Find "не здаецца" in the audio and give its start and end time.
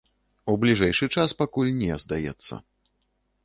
1.83-2.53